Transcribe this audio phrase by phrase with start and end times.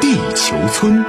[0.00, 1.04] 地球村，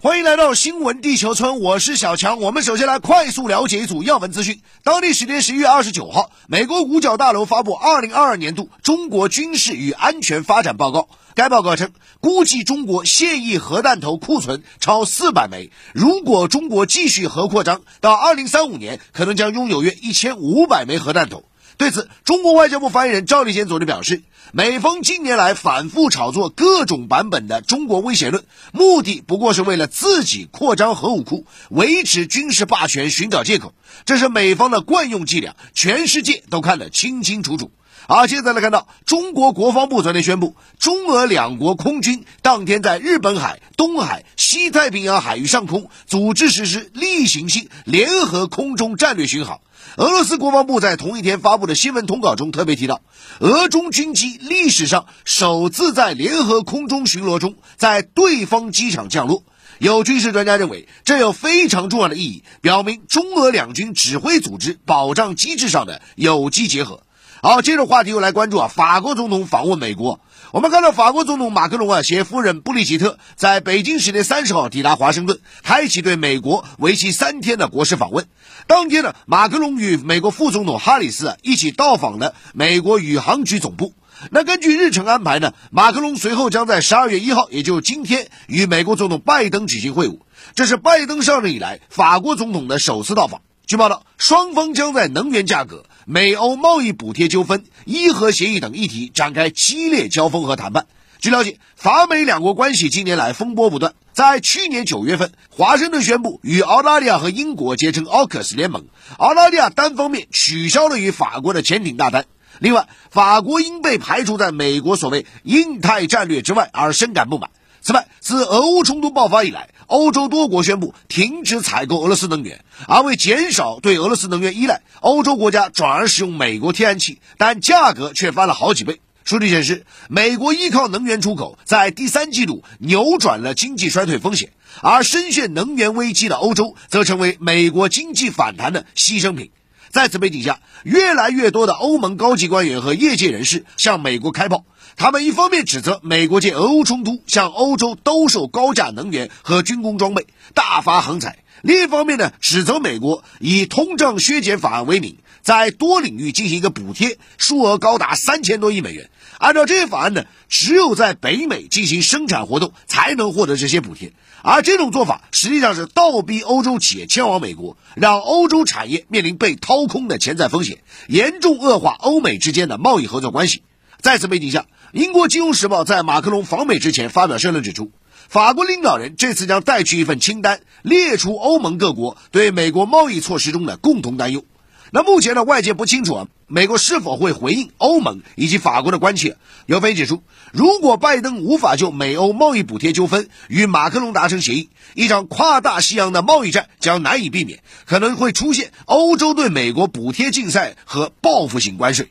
[0.00, 2.40] 欢迎来到新闻地球村，我是小强。
[2.40, 4.60] 我们首先来快速了解一组要闻资讯。
[4.82, 11.08] 当地时间十一月二十九号，美国五角大楼发布二零二二年度中国军事与安全发展报告。
[11.34, 11.90] 该报告称，
[12.20, 15.70] 估计中国现役核弹头库存超四百枚。
[15.92, 21.42] 如果中国继续核扩张，到二零三五年可能将拥有约一千五百枚核弹头。
[21.76, 37.72] 对此，中国外交部发言人赵立坚昨天表示，美方近年来反复炒作各种版本的中国威胁论，目的不过是为了自己扩张核武库、维持军事霸权寻找借口，这是美方的惯用伎俩，全世界都看得清清楚楚。
[38.06, 49.60] 而现在来看到，中国国防部昨天宣布，中俄两国空军当天在日本海、东海、西太平洋海域上空组织实施例行性联合空中战略巡航。
[49.96, 53.00] 俄罗斯国防部在同一天发布的新闻通稿中特别提到，
[53.38, 59.44] 俄中军机历史上首次在联合空中巡逻中在对方机场降落。
[59.78, 67.04] 有军事专家认为，这有非常重要的意义，表明中俄两军指挥组织保障机制上的有机结合。
[67.40, 70.18] 好，接着话题又来关注啊，法国总统访问美国。
[70.54, 78.26] 我们看到法国总统马克龙啊携夫人布里吉特在北京时间三十号抵达华盛顿，开启对美国为期三天的国事访问。
[78.68, 83.94] 当天呢，马克龙与美国副总统哈里斯啊一起到访了美国宇航局总部。
[84.30, 90.20] 那根据日程安排呢，马克龙随后将在十二月一号，也就是今天，与美国总统拜登举行会晤。
[90.54, 93.40] 这是拜登上任以来法国总统的首次到访。
[93.66, 100.86] 据报道，双方将在能源价格、美欧贸易补贴纠纷、伊核协议等议题展开激烈交锋和谈判。
[101.18, 103.94] 据了解，法美两国关系近年来风波不断。
[104.12, 108.84] 在去年九月份，华盛顿宣布与澳大利亚和英国结成 AUKUS 联盟，
[109.16, 112.26] 澳大利亚单方面取消了与法国的潜艇大单。
[112.58, 117.48] 另外，法国因被排除在美国所谓印太战略之外而深感不满。
[117.84, 129.02] 此外，自俄乌冲突爆发以来，欧洲多国宣布停止采购俄罗斯能源，而为减少对俄罗斯能源依赖，欧洲国家转而使用美国天然气，但价格却翻了好几倍。
[129.24, 139.50] 数据显示，美国依靠能源出口，在第三季度扭转了经济衰退风险，而深陷能源危机的欧洲则成为美国经济反弹的牺牲品。
[139.94, 144.64] 在此背景下，越来越多的欧盟高级官员和业界人士向美国开炮。
[144.96, 159.08] 他们一方面指责美国借俄乌冲突向欧洲兜售高价能源和军工装备，大发横财；另一方面呢，指责美国以通胀削减法案为名，在多领域进行一个补贴，数额高达三千多亿美元。
[159.38, 164.12] 按照这些法案呢，只有在北美进行生产活动才能获得这些补贴。
[164.42, 170.78] 而这种做法实际上是倒逼欧洲企业迁往美国，让欧洲产业面临被掏空的潜在风险，
[171.08, 173.62] 严重恶化欧美之间的贸易合作关系。
[174.00, 177.90] 在此背景下，英国《金融时报》在马克龙访美之前发表社论指出，
[178.28, 184.44] 法国领导人这次将带去一份清单，列出欧盟各国对美国贸易措施中的共同担忧。
[184.90, 189.36] 那目前呢，外界不清楚啊，美国是否会回应欧盟以及法国的关切。
[189.66, 190.22] 有分析指出，
[190.52, 202.10] 如果拜登无法就美欧贸易补贴纠纷与马克龙达成协议，一场跨大西洋的贸易战将难以避免，可能会出现欧洲对美国补贴竞赛和报复性关税。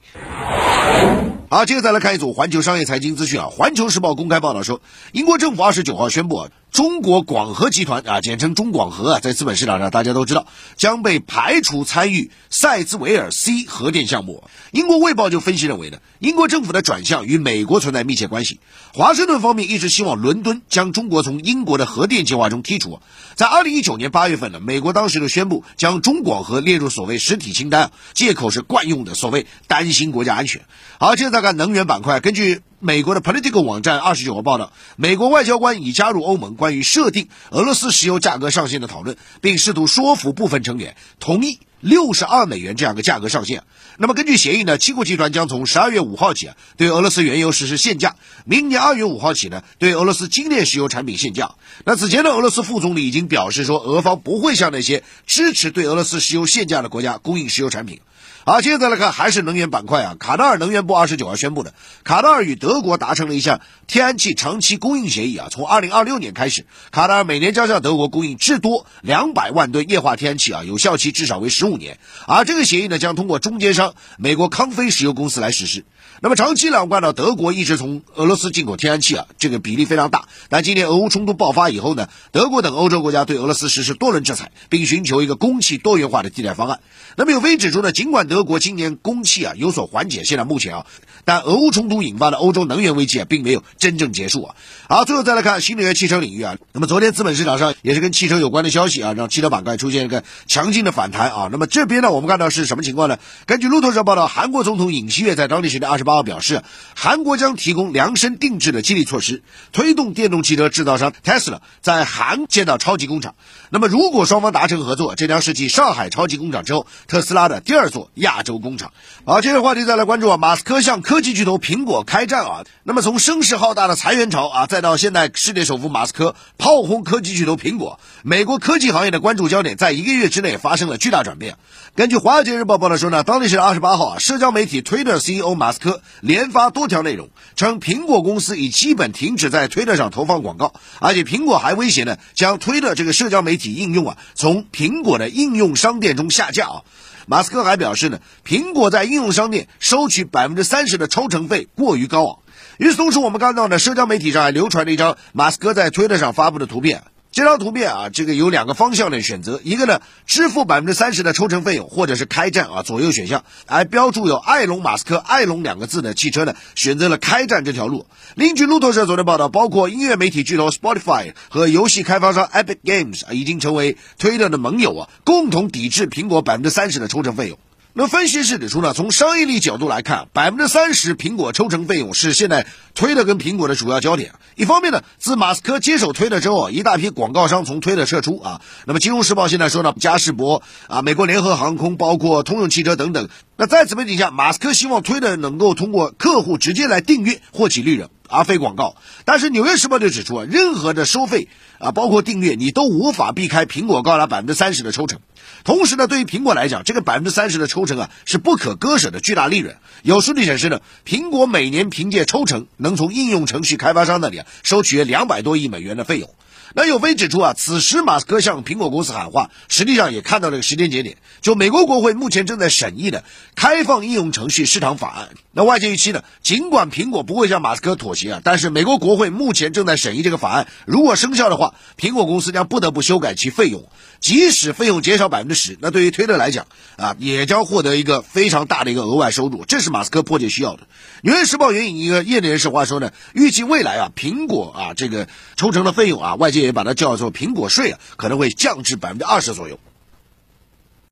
[1.50, 3.48] 好，接着再来看一组环球商业财经资讯啊。
[3.52, 14.44] 环球时报公开报道说，英国政府二十九号宣布啊，中国广核集团啊，简称中广核啊，在资本市场上大家都知道将被排除参与塞兹维尔 C 核电项目。
[14.72, 18.60] 英国卫报就分析认为呢，英国政府的转向与美国存在密切关系。
[18.92, 23.00] 华盛顿方面一直希望伦敦将中国从英国的核电计划中剔除。
[23.36, 30.64] 在二零一九年八月份呢，美国当时就宣布将中广核列入所谓实体清单，借口是惯用的所谓担心国家安全。
[31.00, 32.20] 好，接着再看能源板块。
[32.20, 43.64] 根据美国的 Political 网站二十九号报道，美国外交官已加入欧盟关于设定俄罗斯石油价格上限的讨论，并试图说服部分成员同意六十二美元这样的价格上限。
[43.98, 51.52] 那么根据协议呢，七国集团将从十二月五号起啊，对俄罗斯原油实施限价；明年二月五号起呢，对俄罗斯精炼石油产品限价。
[51.86, 58.02] 那此前呢，俄罗斯副总理已经表示说，俄方不会向那些支持对俄罗斯石油限价的国家供应石油产品。
[58.46, 60.18] 好，接着来看，还是能源板块啊。
[60.20, 61.74] 卡塔尔能源部二十九号宣布的，
[62.04, 65.48] 卡塔尔与德国达成了一项天然气长期供应协议啊。
[65.50, 71.98] 从二零二六年开始，卡塔尔每年将向德国供应至多两百万吨液化天然气啊，有效期至少为十五年。
[72.28, 75.86] 而这个协议呢，将通过中间商美国康菲石油公司来实施。
[76.24, 80.30] 那么长期来看呢，德国一直从俄罗斯进口天然气啊，这个比例非常大。
[80.48, 86.80] 但今年俄乌冲突爆发以后呢，德国等欧洲国家对俄罗斯实施多轮制裁，并寻求一个供气多元化的替代方案。
[87.18, 90.86] 那么有分析指出呢，尽管德国今年供气啊有所缓解，现在目前啊，
[91.26, 94.56] 但俄乌冲突引发的欧洲能源危机啊，并没有真正结束啊。
[94.88, 101.50] 好，最后再来看新能源汽车领域啊，那么昨天资本市场上也是跟汽车有关的消息啊，让汽车板块出现一个强劲的反弹啊。
[101.52, 103.18] 那么这边呢，我们看到是什么情况呢？
[103.46, 106.64] 根据路透社报道，韩国总统尹锡悦在当地时间二十八号表示，
[106.96, 113.36] 韩国将提供量身定制的激励措施，推动电动汽车制造商 Tesla 在韩建造超级工厂。
[113.70, 118.94] 那么如果双方达成合作，这将是继上海超级工厂之后特斯拉的第二座亚洲工厂。
[119.26, 122.64] 好，接着话题再来关注啊，马斯克向科技巨头苹果开战啊。
[122.84, 131.58] 那么从声势浩大的裁员潮啊，再到现在世界首富马斯克炮轰科技巨头苹果，美国科技行业的关注焦点在一个月之内发生了巨大转变。
[131.96, 146.82] 根据《华尔街日报》报道说呢，当地时间二十八号啊，社交媒体推特 CEO 马斯克连发多条内容，称苹果公司已基本停止在推特上投放广告，而且苹果还威胁呢，将推特这个社交媒体应用啊，从苹果的应用商店中下架啊。
[147.26, 152.40] 马斯克还表示呢，苹果在应用商店收取百分之三十的抽成费过于高昂。
[152.78, 157.04] 与此同时，我们看到呢，社交媒体上还流传了一张马斯克在推特上发布的图片。
[157.34, 163.44] 这张图片啊，这个有两个方向的选择，一个呢支付百分之三十的抽成费用，或者是开战啊，左右选项。
[163.66, 168.06] 而标注有埃隆·马斯克“埃隆”两个字的汽车呢，选择了开战这条路。
[168.36, 177.58] 另据路透社昨天报道，包括音乐媒体巨头 Spotify 和游戏开发商 Epic Games 啊，已经成为推特的盟友啊，共同抵制苹果百分之三十的抽成费用。
[177.96, 184.34] 那分析师指出呢，从商业利益角度来看，百分之三十苹果抽成费用是现在推特跟苹果的主要焦点。
[184.56, 188.62] 一方面呢，自马斯克接手推特之后，一大批广告商从推特撤出啊。
[188.88, 193.30] 那么《金融时报》现在说呢，嘉士伯啊、美国联合航空、包括通用汽车等等。
[193.58, 198.96] 那在此背景下，马斯克希望推特能够通过客户直接来订阅获取利润，而非广告。
[199.26, 201.48] 但是《纽约时报》就指出啊，任何的收费
[201.80, 205.20] 啊，包括订阅，你都无法避开苹果高达百分之三十的抽成。
[205.64, 209.78] 同时呢，对于苹果来讲，这个百分之三十的抽成啊是不可割舍的巨大利润。
[210.02, 216.30] 有数据显示呢，苹果每年凭借抽成能从应用程序开发商那里啊收取两百多亿美元的费用。
[216.74, 223.24] 那有分指出啊，此时马斯克向苹果公司喊话，实际上也看到了一个时间节点，就美国国会目前正在审议的
[223.56, 225.30] 开放应用程序市场法案。
[225.56, 233.88] 那外界预期呢，尽管苹果不会向马斯克妥协啊，但是美国国会目前正在审议这个法案，如果生效的话，苹果公司将不得不修改其费用，
[234.20, 236.66] 即使费用减少百分之十，那对于推特来讲
[236.98, 240.88] 啊，也将获得一个非常大的一个额外收入，这是马斯克迫切需要的。
[241.22, 249.78] 纽约时报援引一个业内人士话说呢，预计未来啊，苹果啊这个抽成的费用啊，外界也把它叫做苹果税啊，可能会降至百分之二十左右。